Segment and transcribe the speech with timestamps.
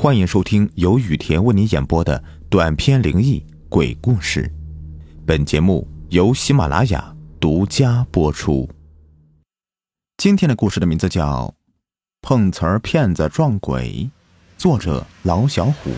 [0.00, 4.48] 欢迎收听由雨田为你演播的短篇灵异鬼故事。
[5.26, 8.70] 本节目由喜马拉雅独家播出。
[10.16, 11.46] 今天的故事的名字叫
[12.22, 14.08] 《碰瓷儿骗子撞鬼》，
[14.56, 15.90] 作者老小虎。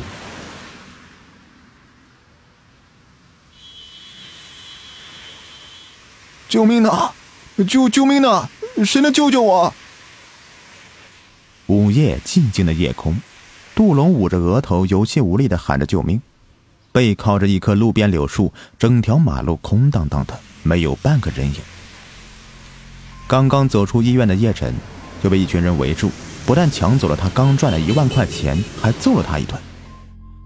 [6.49, 7.15] 救命啊！
[7.69, 8.49] 救救命啊！
[8.83, 9.75] 谁能救救我？
[11.67, 13.15] 午夜寂静的夜空，
[13.75, 16.21] 杜龙捂着额头，有气无力的喊着救命。
[16.93, 21.61] 背靠着一棵路边柳树，整条马路空荡荡的，没有半个人影。
[23.27, 24.75] 刚刚走出医院的叶晨，
[25.23, 26.11] 就被一群人围住，
[26.45, 29.61] 不但抢走了他刚赚的一万块钱，还揍了他一顿。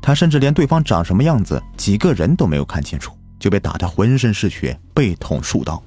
[0.02, 5.82] 他甚至连对方长什么样子，几个人都没有看清楚，就被打得浑身是血，被捅数刀。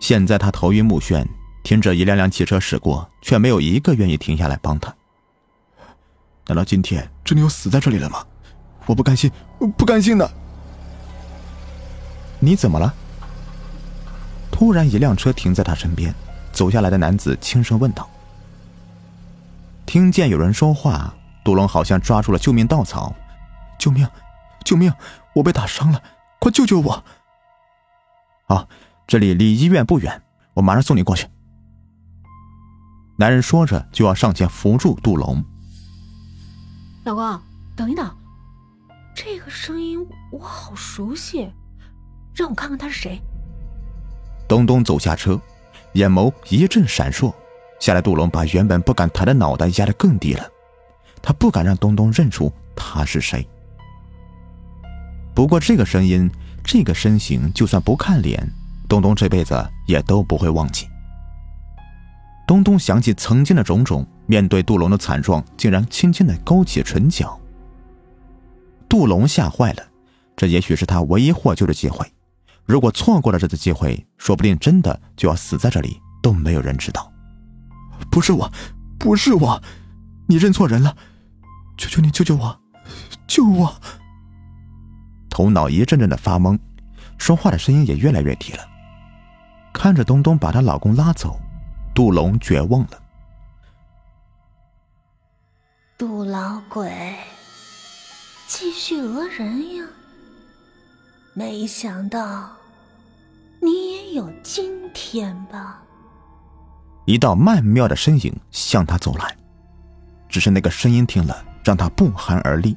[0.00, 1.24] 现在他头晕目眩。
[1.62, 4.92] 听着一辆辆汽车驶过，却没有一个愿意停下来帮他。
[6.46, 8.24] 难道今天真的有死在这里了吗？
[8.86, 9.30] 我不甘心，
[9.76, 10.28] 不甘心的。
[12.40, 12.92] 你怎么了？
[14.50, 16.14] 突然，一辆车停在他身边，
[16.52, 18.08] 走下来的男子轻声问道。
[19.86, 23.14] 听见有人说话，杜龙好像抓住了救命稻草
[23.78, 24.08] ：“救命！
[24.64, 24.92] 救命！
[25.34, 26.02] 我被打伤了，
[26.38, 27.04] 快救救我！”
[28.48, 28.66] 啊，
[29.06, 30.22] 这里离医院不远，
[30.54, 31.28] 我马上送你过去。
[33.18, 35.44] 男人说着，就要上前扶住杜龙。
[37.02, 37.40] 老公，
[37.74, 38.14] 等一等，
[39.14, 41.50] 这个声音我好熟悉，
[42.34, 43.18] 让我看看他是谁。
[44.46, 45.40] 东东走下车，
[45.94, 47.32] 眼眸一阵闪烁，
[47.78, 50.46] 吓得杜龙把原本不敢抬的脑袋压得更低了。
[51.22, 53.48] 他不敢让东东认出他是谁。
[55.34, 56.30] 不过这个声音，
[56.62, 58.46] 这个身形，就算不看脸，
[58.86, 60.86] 东东这辈子也都不会忘记。
[62.46, 67.36] 东东想起曾经的种种，面对杜龙的惨状，竟然轻轻的勾起唇角。
[68.88, 69.82] 杜龙吓坏了，
[70.36, 72.06] 这也许是他唯一获救的机会。
[72.64, 77.12] 如果错过了这次机会，说不定真的就要死在这里，都没有人知道。
[78.08, 78.48] 不是我，
[79.00, 79.60] 不是我，
[80.28, 80.96] 你认错人了，
[81.76, 82.56] 求求你救救我，
[83.26, 83.74] 救我！
[85.28, 86.56] 头脑一阵阵的发懵，
[87.18, 88.60] 说话的声音也越来越低了。
[89.72, 91.36] 看着东东把她老公拉走。
[91.92, 93.09] 杜龙绝望了。
[96.00, 97.14] 杜老鬼，
[98.46, 99.84] 继续讹人呀！
[101.34, 102.50] 没想到
[103.60, 105.82] 你也有今天吧？
[107.04, 109.36] 一道曼妙的身影向他走来，
[110.26, 112.74] 只是那个声音听了让他不寒而栗，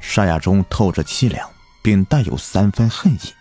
[0.00, 1.46] 沙哑中透着凄凉，
[1.82, 3.34] 并带有三分恨意。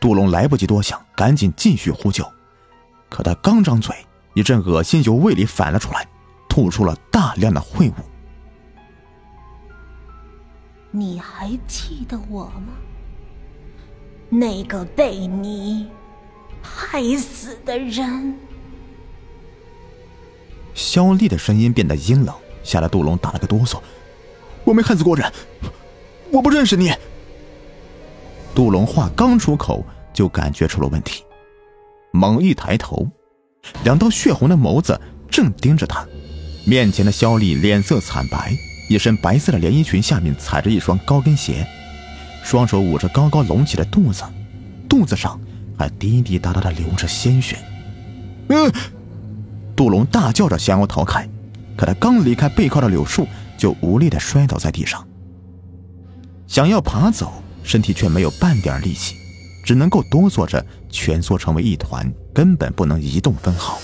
[0.00, 2.28] 杜龙来不及多想，赶紧继续呼救。
[3.08, 3.94] 可他刚张嘴，
[4.34, 6.08] 一阵恶心由胃里反了出来，
[6.52, 7.94] 吐出了大量的秽物。
[10.90, 12.74] 你还记得我吗？
[14.28, 15.88] 那个被你
[16.62, 18.38] 害死的人。
[20.74, 23.80] 肖丽的声音变得阴冷，吓得杜龙打了个哆嗦。
[24.62, 25.32] 我没害死过人，
[26.30, 26.92] 我不认识你。
[28.54, 29.82] 杜龙话刚出口，
[30.12, 31.24] 就感觉出了问题。
[32.12, 33.08] 猛一抬头，
[33.84, 36.06] 两道血红的眸子正盯着他。
[36.64, 38.56] 面前的肖丽脸色惨白，
[38.88, 41.66] 一身白色的连衣裙下面踩着一双高跟鞋，
[42.44, 44.22] 双手捂着高高隆起的肚子，
[44.88, 45.40] 肚子上
[45.76, 47.58] 还滴滴答答的流着鲜血。
[48.48, 48.72] 嗯，
[49.74, 51.28] 杜龙大叫着想要逃开，
[51.76, 55.06] 可他刚离开背靠的柳树，就无力的摔倒在地上。
[56.46, 59.16] 想要爬走，身体却没有半点力气。
[59.64, 63.80] 只能够哆嗦着蜷缩成为一团，根本不能移动分毫。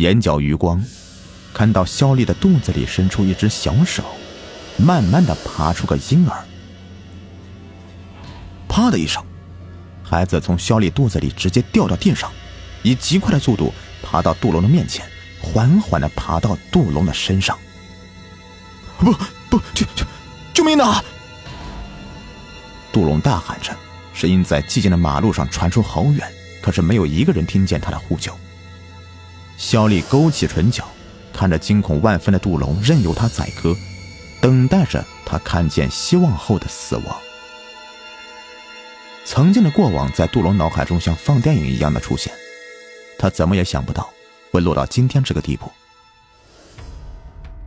[0.00, 0.82] 眼角余光，
[1.52, 4.02] 看到肖丽的肚子里伸出一只小手，
[4.78, 6.42] 慢慢的爬出个婴儿。
[8.66, 9.22] 啪的一声，
[10.02, 12.32] 孩子从肖丽肚子里直接掉到地上，
[12.82, 15.04] 以极快的速度爬到杜龙的面前，
[15.38, 17.58] 缓缓的爬到杜龙的身上。
[18.98, 19.12] 不
[19.50, 20.06] 不，救救
[20.54, 21.04] 救命啊！
[22.90, 23.76] 杜龙大喊着，
[24.14, 26.26] 声音在寂静的马路上传出好远，
[26.62, 28.34] 可是没有一个人听见他的呼救。
[29.60, 30.88] 肖丽勾起唇角，
[31.34, 33.76] 看着惊恐万分的杜龙，任由他宰割，
[34.40, 37.04] 等待着他看见希望后的死亡。
[39.26, 42.32] 曾经的过往在杜龙脑海中像放电影一样的出现，
[43.18, 44.08] 他怎么也想不到
[44.50, 45.70] 会落到今天这个地步。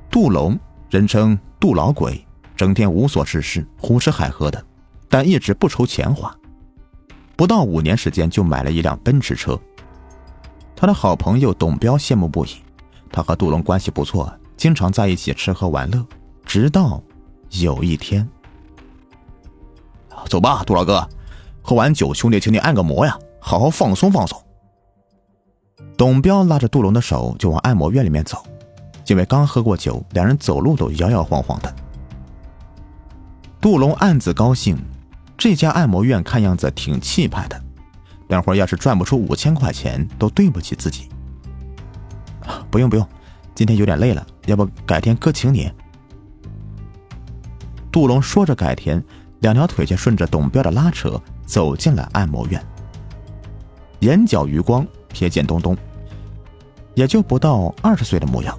[0.09, 0.59] 杜龙，
[0.89, 2.25] 人称杜老鬼，
[2.57, 4.65] 整天无所事事，胡吃海喝的。
[5.07, 6.35] 但一直不愁钱花，
[7.35, 9.61] 不到五年时间就买了一辆奔驰车。
[10.75, 12.57] 他的好朋友董彪羡慕不已，
[13.11, 16.05] 他和杜龙关系不错，经常在一起吃喝玩乐。
[16.45, 17.01] 直到
[17.49, 18.27] 有一天，
[20.27, 21.07] 走吧，杜老哥，
[21.61, 24.39] 喝完酒，兄弟请你按个摩呀，好好放松放松。
[25.97, 28.43] 董彪拉着杜龙的手就往按摩院里面走，
[29.07, 31.73] 因为刚喝过酒，两人走路都摇摇晃晃的。
[33.61, 34.77] 杜龙暗自高兴，
[35.37, 37.61] 这家按摩院看样子挺气派的，
[38.33, 41.07] 等会儿要是赚不出五千块钱，都对不起自己。
[42.71, 43.07] 不用不用，
[43.53, 45.71] 今天有点累了，要不改天哥请你。
[47.91, 49.03] 杜龙说着改天，
[49.41, 52.59] 两条腿就顺着董彪的拉扯走进了按摩院。
[53.99, 54.83] 眼角余光
[55.13, 55.77] 瞥见东东，
[56.95, 58.57] 也就不到二十岁的模样，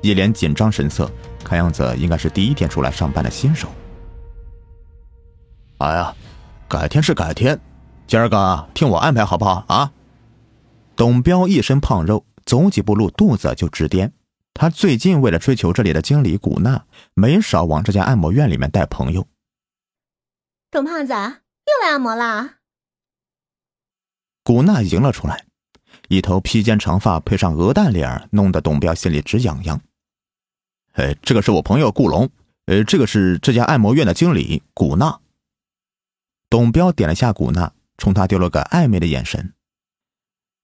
[0.00, 1.10] 一脸紧张神色，
[1.44, 3.68] 看样子应该是第一天出来上班的新手。
[5.76, 6.14] 哎呀，
[6.66, 7.60] 改天是改天，
[8.10, 9.92] 今儿个听我安排好不好啊？
[10.96, 14.12] 董彪一身胖肉，走几步路肚子就直颠。
[14.52, 19.28] 他最近为了追求这里的经理古娜，没少往这家按摩院里面带朋友。
[20.72, 22.56] 董胖子又来按摩啦？
[24.42, 25.44] 古娜迎了出来，
[26.08, 29.80] 一头披肩长发配上鹅蛋脸，弄得董彪心里直痒痒。
[30.94, 32.28] 呃，这个是我朋友顾龙，
[32.66, 35.20] 呃，这个是这家按摩院的经理古娜。
[36.48, 39.52] 董彪点了下古娜，冲他丢了个暧昧的眼神。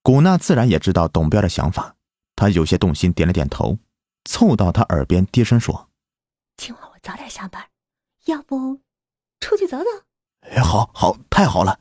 [0.02, 1.94] 古娜自然也知道董彪的想法，
[2.34, 3.78] 她有些动心，点了点头，
[4.24, 5.90] 凑到他耳边低声说
[6.56, 7.68] ：“今晚我早点下班，
[8.24, 8.80] 要不
[9.38, 9.84] 出去走走
[10.48, 11.78] ？”“哎，好，好，太好了！”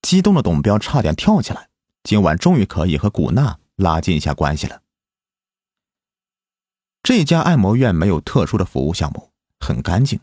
[0.00, 1.68] 激动的董彪差点跳起来，
[2.02, 4.80] 今晚终于可以和古娜拉近一下关系了。
[7.02, 9.30] 这家按摩院没有特殊的服务项目，
[9.60, 10.18] 很干净，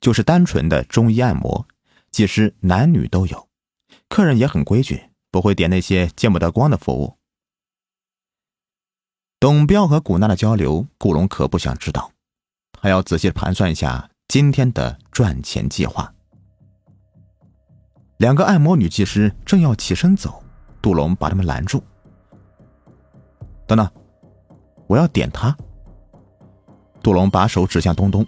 [0.00, 1.66] 就是单纯的中医按摩。
[2.10, 3.48] 技师男女都有，
[4.08, 7.16] 客人也很规矩，不会点那些见不得光的服务。
[9.38, 12.10] 董彪和古娜的交流，顾龙可不想知道，
[12.72, 16.12] 他要仔细盘算一下今天的赚钱计划。
[18.18, 20.42] 两个按摩女技师正要起身走，
[20.82, 21.82] 杜龙把他们拦住
[23.66, 23.88] ：“等等，
[24.88, 25.56] 我要点他。”
[27.02, 28.26] 杜龙把手指向东东，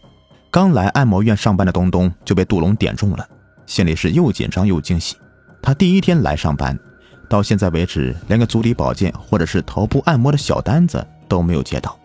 [0.51, 3.29] 刚来按摩院上班的东东就被杜龙点中了。
[3.73, 5.17] 心里是又紧张又惊喜。
[5.63, 6.79] 他第一天来上班，
[7.27, 11.99] 到现在为止，连个足底保健或者是头部按摩的小单子都没有接到。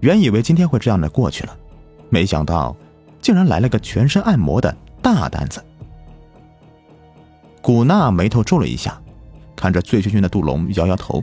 [0.00, 1.54] 原以为今天会这样的过去了，
[2.08, 2.74] 没想到
[3.20, 5.62] 竟然来了个全身按摩的大单子。
[7.60, 8.98] 古娜眉头皱了一下，
[9.54, 11.22] 看着醉醺醺的杜龙，摇摇头：“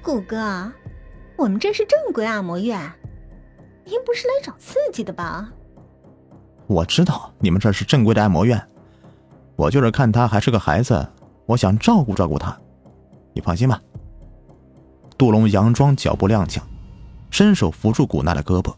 [0.00, 0.72] 古哥，
[1.36, 2.80] 我们这是正规按摩院，
[3.84, 5.52] 您不是来找刺激的吧？”
[6.66, 8.60] 我知道你们这是正规的按摩院，
[9.56, 11.06] 我就是看他还是个孩子，
[11.46, 12.56] 我想照顾照顾他。
[13.34, 13.80] 你放心吧。
[15.18, 16.60] 杜龙佯装脚步踉跄，
[17.30, 18.74] 伸手扶住古娜的胳膊。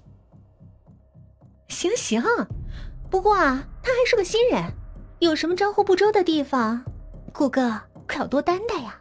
[1.69, 2.23] 行行，
[3.11, 4.63] 不过啊，他还是个新人，
[5.21, 6.83] 有什么招呼不周的地方，
[7.33, 8.95] 古哥可要多担待呀。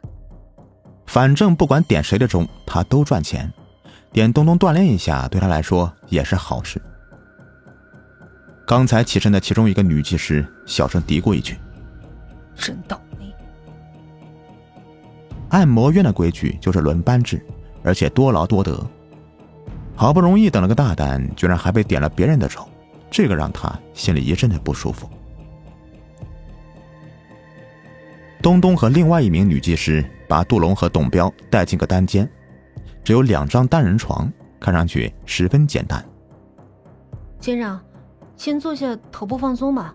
[1.06, 3.52] 反正不管点谁的钟，他都赚钱，
[4.12, 6.82] 点东东锻炼一下，对他来说也是好事。
[8.66, 11.58] 刚才起身的其中一个女技师小声嘀咕一句
[12.56, 13.32] ：“真倒霉。”
[15.50, 17.46] 按摩院的规矩就是轮班制，
[17.84, 18.90] 而且多劳多得。
[19.96, 22.68] 好不容易等了个大单，居然还被点了别人的钟，
[23.12, 25.10] 这个让他心里一阵的不舒服。
[28.42, 32.28] 东东和另外一名女技师把杜龙和董彪带进个单间，
[33.04, 36.04] 只有两张单人床，看上去十分简单。
[37.42, 37.80] 先生。
[38.36, 39.94] 先坐下，头部放松吧。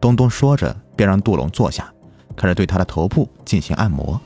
[0.00, 1.92] 东东说着，便让杜龙坐下，
[2.36, 4.20] 开始对他的头部进行按摩。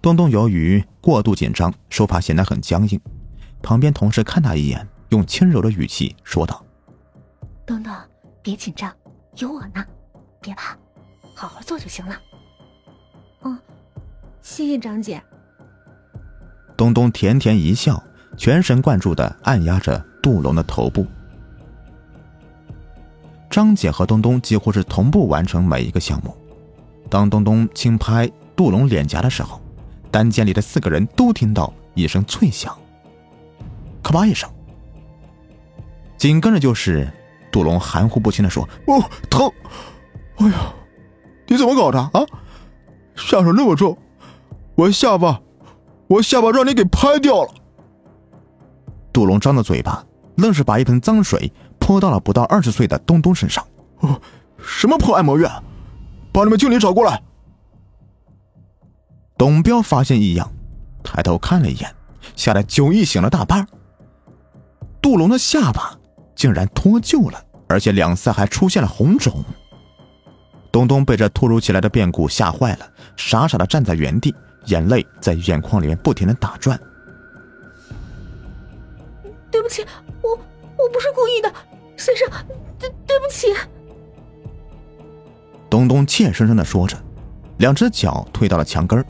[0.00, 3.00] 东东由于过度紧张，手法显得很僵硬。
[3.62, 6.64] 旁边同事看他一眼，用轻柔的语气说道
[7.66, 7.92] ：“东东，
[8.42, 8.92] 别紧张，
[9.38, 9.84] 有我呢，
[10.40, 10.76] 别怕，
[11.34, 12.14] 好好做就行了。
[13.42, 13.58] ”“嗯，
[14.40, 15.20] 谢谢张姐。”
[16.76, 18.00] 东东甜甜一笑，
[18.36, 20.04] 全神贯注的按压着。
[20.26, 21.06] 杜龙的头部，
[23.48, 26.36] 张姐和东东几乎是同步完成每一个项目。
[27.08, 29.60] 当东东轻拍杜龙脸颊的时候，
[30.10, 32.76] 单间里的四个人都听到一声脆响，
[34.02, 34.50] 咔吧一声，
[36.16, 37.08] 紧跟着就是
[37.52, 39.48] 杜龙含糊不清的说：“哦，疼！
[40.38, 40.74] 哎呀，
[41.46, 42.26] 你怎么搞的啊？
[43.14, 43.96] 下手那么重，
[44.74, 45.40] 我下巴，
[46.08, 47.50] 我下巴让你给拍掉了。”
[49.14, 50.04] 杜龙张着嘴巴。
[50.36, 53.66] 愣是把一盆脏水泼到了不到二十岁的东东身上。
[54.00, 54.20] 哦，
[54.58, 55.50] 什么破按摩院？
[56.32, 57.22] 把你们经理找过来！
[59.38, 60.52] 董彪发现异样，
[61.02, 61.94] 抬头看了一眼，
[62.34, 63.66] 吓得酒意醒了大半。
[65.00, 65.98] 杜龙的下巴
[66.34, 69.44] 竟然脱臼了，而且两腮还出现了红肿。
[70.70, 74.34] 东东被这突如其来的变故吓坏了，傻傻的站在原地，
[74.66, 76.78] 眼泪在眼眶里面不停的打转。
[79.50, 79.86] 对不起，
[80.86, 81.52] 我我不是故意的，
[81.96, 82.28] 先生，
[82.78, 83.52] 对对不起。
[85.68, 86.96] 东东怯生生的说着，
[87.58, 89.04] 两只脚推到了墙根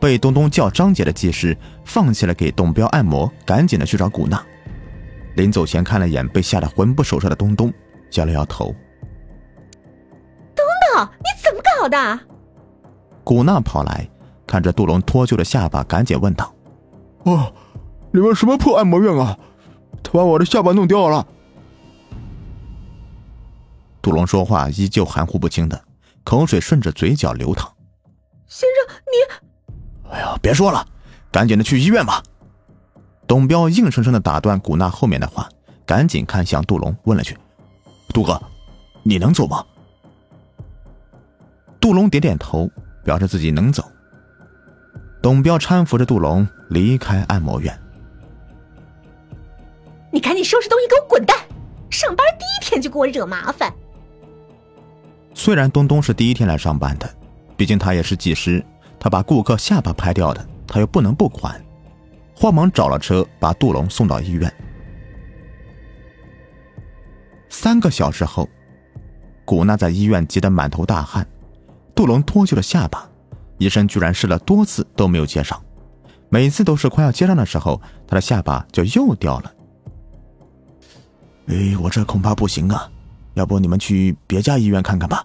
[0.00, 1.54] 被东东叫张姐的技师
[1.84, 4.42] 放弃了给董彪按摩，赶紧的去找古娜。
[5.34, 7.70] 临走前看了眼被吓得魂不守舍的东东，
[8.14, 8.74] 摇了摇头。
[10.54, 12.20] 东东你怎么搞的？
[13.22, 14.08] 古娜跑来，
[14.46, 16.54] 看着杜龙脱臼的下巴，赶紧问道
[17.24, 17.52] ：“啊，
[18.12, 19.38] 你们什么破按摩院啊？
[20.06, 21.26] 他把我的下巴弄掉了。”
[24.00, 25.82] 杜龙说话依旧含糊不清的，
[26.22, 27.68] 口水顺着嘴角流淌。
[28.46, 30.12] 先生，你……
[30.12, 30.86] 哎呀，别说了，
[31.32, 32.22] 赶紧的去医院吧。
[33.26, 35.48] 董彪硬生生的打断古娜后面的话，
[35.84, 37.36] 赶紧看向杜龙，问了句
[38.14, 38.40] ：“杜哥，
[39.02, 39.66] 你能走吗？”
[41.80, 42.70] 杜龙点点头，
[43.04, 43.84] 表示自己能走。
[45.20, 47.76] 董彪搀扶着杜龙离开按摩院。
[50.10, 51.36] 你赶紧收拾东西，给我滚蛋！
[51.90, 53.72] 上班第一天就给我惹麻烦。
[55.34, 57.08] 虽然东东是第一天来上班的，
[57.56, 58.64] 毕竟他也是技师，
[58.98, 61.62] 他把顾客下巴拍掉的，他又不能不管，
[62.34, 64.52] 慌忙找了车把杜龙送到医院。
[67.48, 68.48] 三个小时后，
[69.44, 71.26] 古娜在医院急得满头大汗。
[71.94, 73.08] 杜龙脱臼了下巴，
[73.58, 75.62] 医生居然试了多次都没有接上，
[76.28, 79.52] 每次都是快要接上的时候，他的下巴就又掉了。
[81.46, 82.90] 哎，我这恐怕不行啊，
[83.34, 85.24] 要不你们去别家医院看看吧。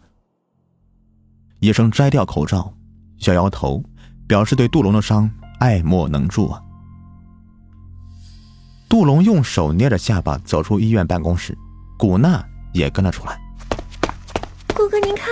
[1.59, 2.73] 医生摘掉口罩，
[3.25, 3.83] 摇摇头，
[4.27, 6.61] 表示对杜龙的伤爱莫能助啊。
[8.87, 11.57] 杜龙用手捏着下巴走出医院办公室，
[11.97, 13.39] 古娜也跟了出来。
[14.75, 15.27] 顾哥，您看。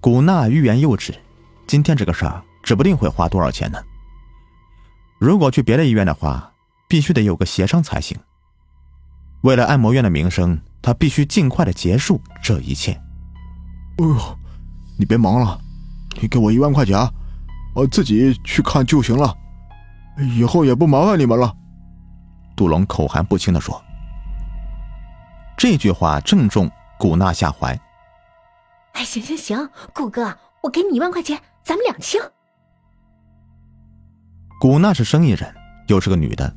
[0.00, 1.14] 古娜欲言又止，
[1.66, 3.78] 今天这个事儿指不定会花多少钱呢。
[5.18, 6.52] 如果去别的医院的话，
[6.88, 8.16] 必须得有个协商才行。
[9.42, 12.92] 为了按摩院的名声，他必须尽快的结束这一切。
[13.98, 14.38] 哎呦，
[14.98, 15.60] 你别忙了，
[16.20, 16.98] 你给我一万块钱，
[17.74, 19.36] 我自己去看就行了，
[20.36, 21.54] 以后也不麻烦你们了。
[22.56, 23.82] 杜龙口含不清的说。
[25.56, 27.78] 这句话正中古娜下怀。
[28.92, 32.20] 哎，行行行，顾哥，我给你一万块钱，咱们两清。
[34.60, 35.52] 古娜是生意人，
[35.88, 36.54] 又是个女的，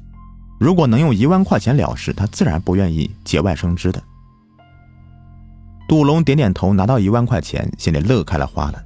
[0.57, 4.01] 如果能用一万块钱了事，他自然不愿意节外生枝的。
[5.87, 8.83] 杜龙点点头，拿到一万块钱，心里乐开了花了。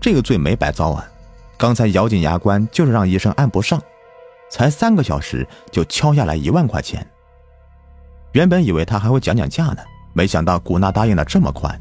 [0.00, 1.04] 这个罪没白遭啊！
[1.56, 3.80] 刚才咬紧牙关，就是让医生按不上，
[4.50, 7.06] 才三个小时就敲下来一万块钱。
[8.32, 9.78] 原本以为他还会讲讲价呢，
[10.12, 11.76] 没想到古娜答应的这么快。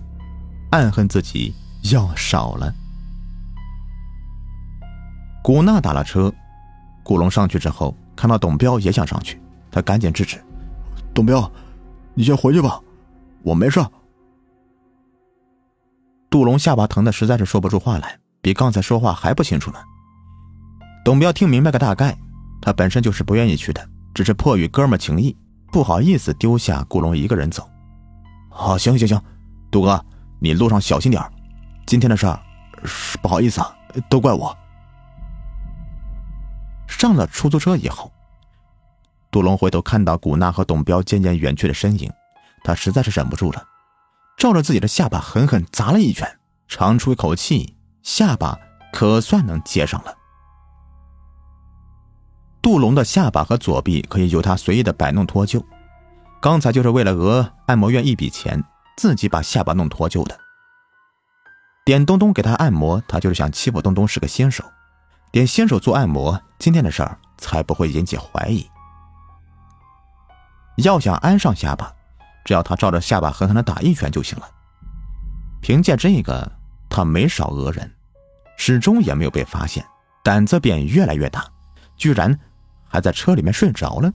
[0.72, 1.54] 暗恨自己
[1.92, 2.74] 药少了。
[5.44, 6.34] 古娜打了车，
[7.04, 10.40] 古龙上去之后，看到董彪也想上去，他赶紧制止
[11.12, 11.52] ：“董彪，
[12.14, 12.80] 你先回去吧，
[13.42, 13.84] 我没事。”
[16.30, 19.80] 杜龙下巴疼的实在是说不出话来，比刚才说话还不清楚呢。
[21.04, 22.16] 董彪听明白个大概，
[22.62, 25.36] 他本身就是不愿意去的，只是迫于哥们情谊，
[25.72, 27.68] 不好意思丢下顾龙一个人走。
[28.52, 29.20] 好，行行行，
[29.72, 30.00] 杜哥。
[30.40, 31.24] 你路上小心点
[31.88, 32.40] 今天的事儿，
[33.20, 33.76] 不好意思啊，
[34.08, 34.56] 都怪我。
[37.02, 38.12] 上了出租车以后，
[39.32, 42.08] 杜龙回头看到古娜和董彪渐渐远去的身影，
[42.64, 43.66] 他实在是忍不住了，
[44.38, 48.56] 照着自己的下巴狠狠砸了一拳，长出一口气，下巴
[48.94, 50.14] 可算能接上了。
[52.62, 55.60] 杜龙的下巴和左臂可以由他随意的摆弄脱臼，
[56.40, 58.64] 刚才就是为了讹按摩院一笔钱。
[58.96, 60.40] 自己把下巴弄脱臼的，
[61.84, 64.64] 点东东给他按摩，他就是想欺负东东是个新手，
[65.32, 68.70] 点新手做按摩，今天的事儿才不会引起怀疑。
[70.78, 71.94] 要想安上下巴，
[72.44, 74.50] 只要他照着下巴狠狠的打一拳就行了。
[75.62, 76.52] 凭借这个，
[76.90, 77.90] 他没少讹人，
[78.58, 79.86] 始终也没有被发现，
[80.22, 81.46] 胆子便越来越大，
[81.96, 82.38] 居然
[82.90, 84.12] 还在车里面睡着了。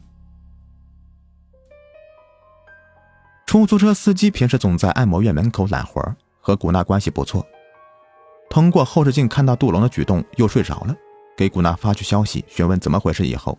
[3.46, 6.02] 出租车司机平时总在按摩院门口揽活
[6.40, 7.46] 和古娜关系不错。
[8.50, 10.94] 通过后视镜看到杜龙的举动，又睡着了，
[11.36, 13.58] 给古娜发去消息询问怎么回事以后，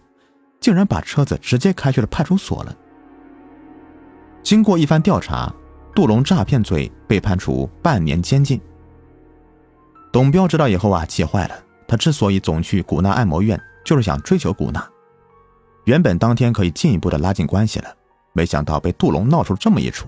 [0.60, 2.75] 竟然把车子直接开去了派出所了。
[4.41, 5.53] 经过一番调查，
[5.93, 8.60] 杜龙诈骗罪被判处半年监禁。
[10.12, 11.55] 董彪知道以后啊，气坏了。
[11.88, 14.86] 他之所以总去古娜按摩院，就是想追求古娜。
[15.86, 17.96] 原本当天可以进一步的拉近关系了，
[18.34, 20.07] 没想到被杜龙闹出这么一出，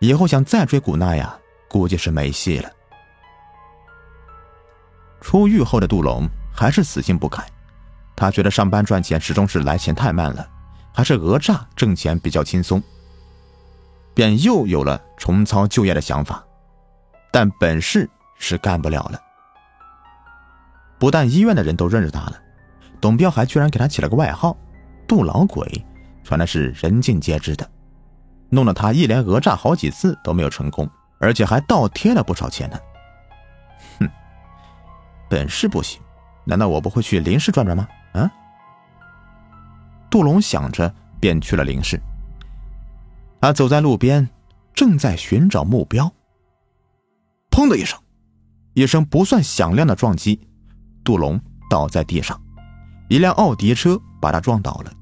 [0.00, 2.70] 以后想再追古娜呀，估计是没戏了。
[5.22, 6.28] 出狱后的杜龙
[6.60, 7.42] 还是死性不改，
[8.14, 10.46] 他觉得上班赚钱始终是来钱太慢了，
[10.92, 12.82] 还是讹诈挣钱比较轻松，
[14.12, 16.44] 便又有了重操旧业的想法，
[17.32, 18.06] 但本事
[18.38, 19.18] 是干不了了。
[20.98, 22.36] 不但医院的人都认识他了，
[23.00, 24.54] 董彪还居然给他起了个外号
[25.08, 25.82] “杜老鬼”，
[26.22, 27.66] 传的是人尽皆知的，
[28.50, 30.86] 弄得他一连讹诈好几次都没有成功，
[31.20, 32.78] 而且还倒贴了不少钱呢。
[33.98, 34.10] 哼，
[35.30, 35.98] 本事不行，
[36.44, 37.86] 难道我不会去林氏转转吗？
[38.12, 38.30] 啊！
[40.10, 42.00] 杜龙想着，便去了林氏。
[43.40, 44.28] 他走在路边，
[44.74, 46.12] 正在寻找目标。
[47.50, 47.98] 砰的一声，
[48.74, 50.40] 一声不算响亮的撞击。
[51.04, 52.40] 杜龙倒在地上，
[53.08, 54.92] 一辆奥迪车把他撞倒了。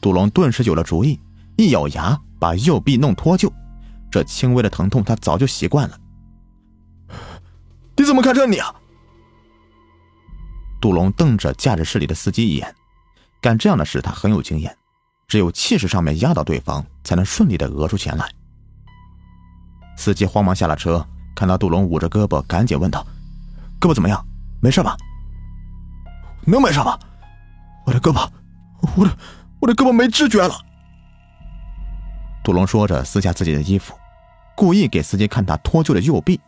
[0.00, 1.20] 杜龙顿时有了主意，
[1.56, 3.50] 一咬牙把右臂弄脱臼。
[4.10, 5.98] 这轻微的疼痛他早就习惯了。
[7.96, 8.74] 你怎么开车你啊？
[10.80, 12.74] 杜龙瞪着驾驶室里的司机一眼，
[13.40, 14.76] 干这样的事他很有经验，
[15.26, 18.30] 只有气势上面压倒对方，才能顺利的讹出钱来。
[19.96, 21.04] 司机慌忙下了车，
[21.34, 23.04] 看到杜龙捂着胳膊，赶紧问道
[23.80, 24.24] ：“胳膊怎么样？”
[24.62, 24.96] 没事吧？
[26.46, 26.98] 能没事吗？
[27.84, 28.28] 我的胳膊，
[28.96, 29.18] 我的
[29.60, 30.54] 我的胳膊没知觉了。
[32.44, 33.98] 杜龙说着，撕下自己的衣服，
[34.56, 36.40] 故意给司机看他脱臼的右臂，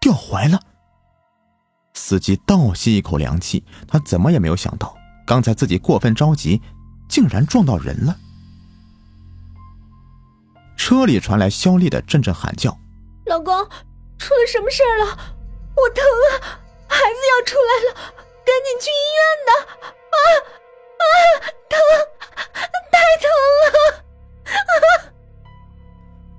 [0.00, 0.60] 掉怀了。
[1.96, 4.94] 司机倒吸一口凉气，他怎么也没有想到，
[5.26, 6.60] 刚才自己过分着急，
[7.08, 8.16] 竟然撞到人了。
[10.76, 12.78] 车里传来肖丽的阵阵喊叫
[13.26, 13.52] ：“老公，
[14.18, 15.34] 出了什么事儿了？”
[15.74, 16.60] 我疼啊！
[16.86, 17.94] 孩子要出来了，
[18.44, 19.50] 赶紧去医院的！
[20.12, 20.16] 啊
[21.00, 21.08] 啊，
[21.70, 21.74] 疼，
[22.92, 23.26] 太疼
[23.64, 23.66] 了！
[24.52, 25.12] 啊！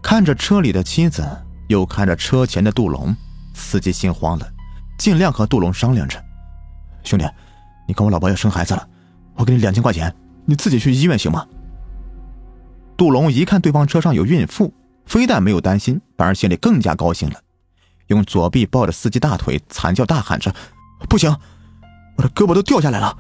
[0.01, 1.27] 看着车里的妻子，
[1.67, 3.15] 又看着车前的杜龙，
[3.53, 4.49] 司机心慌了，
[5.07, 6.21] 尽量和杜龙商量着
[7.01, 7.25] ：“兄弟，
[7.87, 8.85] 你看我老婆要生孩子了，
[9.35, 11.47] 我给你两千块钱，你自己去医院行吗？”
[12.97, 14.73] 杜龙一看对方车上有孕妇，
[15.05, 17.39] 非但没有担心，反而心里更加高兴了。
[18.07, 20.53] 用左臂抱着司机大腿，惨叫大喊着
[21.07, 21.33] ：“不行，
[22.17, 23.17] 我的胳膊都掉下来了！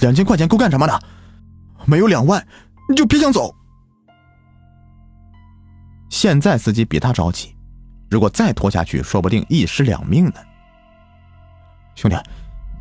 [0.00, 1.00] 两千块钱够干什么的？
[1.84, 2.44] 没有两万，
[2.88, 3.54] 你就别想走！”
[6.10, 7.54] 现在司机比他着急，
[8.10, 10.34] 如果再拖下去，说不定一尸两命呢。
[11.94, 12.16] 兄弟，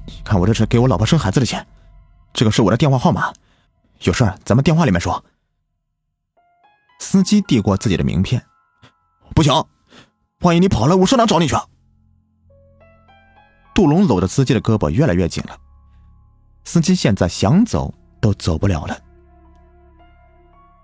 [0.06, 1.66] 你看我这是给我老婆生孩子的钱，
[2.34, 3.34] 这个是我的电话号码，
[4.02, 5.24] 有事咱们电话里面说。
[7.00, 8.46] 司机递过自己的名片，
[9.36, 9.54] 不行。
[10.40, 11.56] 万一你跑了，我上哪找你去？
[13.74, 15.58] 杜龙搂着司机的胳膊越来越紧了，
[16.64, 19.00] 司机现在想走都走不了了。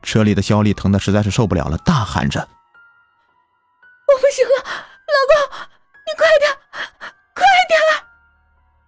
[0.01, 2.39] 车里的肖丽疼的实在是受不了了，大喊着
[4.07, 4.45] ：“我不行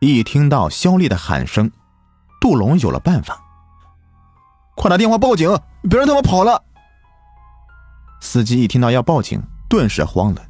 [0.03, 1.71] 一听到肖丽的喊声，
[2.39, 3.39] 杜龙有了办法
[4.75, 5.47] ：“快打电话报警，
[5.87, 6.63] 别让他们跑了！”
[8.19, 10.41] 司机一听到要报警，顿时慌了。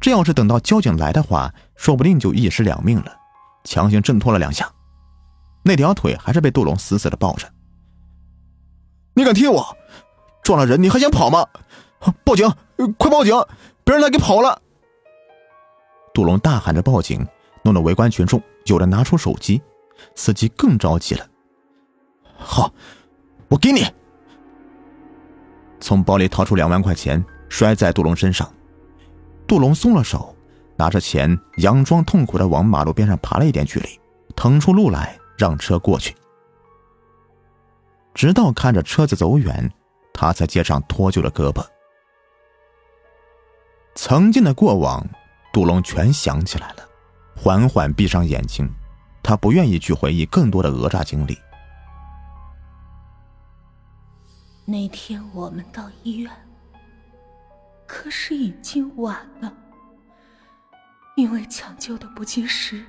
[0.00, 3.16] 这要是等到交警来的话，说不定就一尸两命了。
[3.62, 4.68] 强行挣脱了两下，
[5.62, 7.48] 那条腿还是被杜龙死死的抱着。
[9.14, 9.76] 你敢踢我？
[10.42, 11.46] 撞了人你还想跑吗？
[12.24, 12.52] 报警！
[12.98, 13.32] 快报警！
[13.84, 14.60] 别让他给跑了！
[16.12, 17.24] 杜龙大喊着报警，
[17.66, 19.60] 弄得围观群众有的拿出手机，
[20.14, 21.26] 司机更着急了。
[22.36, 22.72] 好，
[23.48, 23.84] 我给你。
[25.80, 28.48] 从包里掏出两万块钱，摔在杜龙身上。
[29.48, 30.32] 杜龙松了手，
[30.76, 33.88] 拿着钱，佯装痛苦的往马路边上爬了一点距离，
[34.36, 36.14] 腾出路来让车过去。
[38.14, 39.68] 直到看着车子走远，
[40.14, 41.66] 他才接上脱臼的胳膊。
[43.96, 45.04] 曾经的过往，
[45.52, 46.85] 杜龙全想起来了，
[47.36, 48.68] 缓缓闭上眼睛，
[49.22, 51.38] 他不愿意去回忆更多的讹诈经历。
[54.64, 56.32] 那天我们到医院。
[57.86, 59.52] 可是已经晚了，
[61.14, 62.84] 因为抢救的不及时，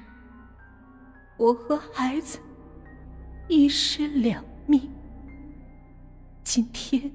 [1.38, 2.40] 我和孩子
[3.48, 4.92] 一尸两命。
[6.44, 7.12] 今天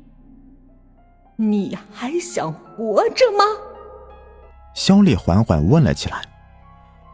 [1.34, 3.44] 你还想活着吗？
[4.76, 6.24] 肖丽缓缓问了起来，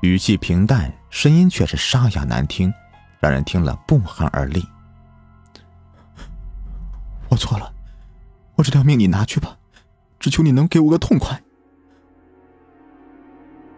[0.01, 2.73] 语气平淡，声音却是沙哑难听，
[3.19, 4.65] 让人听了不寒而栗。
[7.29, 7.73] 我错了，
[8.55, 9.57] 我这条命你拿去吧。
[10.21, 11.41] 只求你能给我个痛快。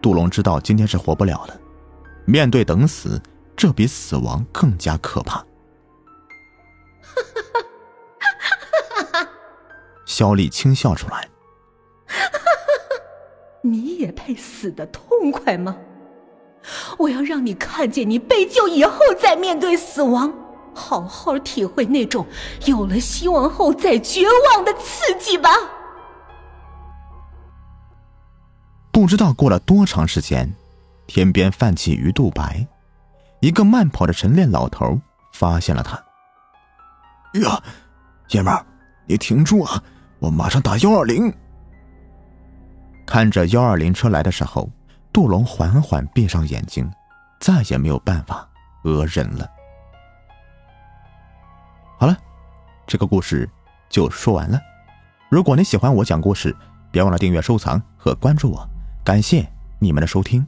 [0.01, 1.59] 杜龙知道今天是活不了了，
[2.25, 3.21] 面对等死，
[3.55, 5.45] 这比死亡更加可怕。
[10.05, 11.29] 肖丽轻笑出来
[13.61, 15.77] ：“你也配死的痛快吗？
[16.97, 20.31] 我要让你看见你被救以后再面对死亡，
[20.73, 22.25] 好好体会那种
[22.65, 25.49] 有了希望后再绝望的刺激吧。”
[28.91, 30.53] 不知道过了多长时间，
[31.07, 32.67] 天边泛起鱼肚白，
[33.39, 34.99] 一个慢跑的晨练老头
[35.33, 35.95] 发现了他。
[37.39, 37.63] 呀，
[38.29, 38.63] 爷们儿，
[39.07, 39.81] 你停住啊！
[40.19, 41.33] 我马上打幺二零。
[43.07, 44.69] 看着幺二零车来的时候，
[45.13, 46.89] 杜龙缓缓闭上眼睛，
[47.39, 48.47] 再也没有办法
[48.83, 49.49] 讹人了。
[51.99, 52.17] 好了，
[52.87, 53.49] 这个故事
[53.89, 54.59] 就说完了。
[55.29, 56.55] 如果你喜欢我讲故事，
[56.91, 58.67] 别忘了订阅、收藏和关注我。
[59.03, 59.47] 感谢
[59.79, 60.45] 你们的收听。